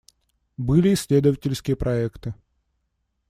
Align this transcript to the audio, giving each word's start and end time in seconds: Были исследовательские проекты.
Были 0.57 0.95
исследовательские 0.95 1.75
проекты. 1.75 2.33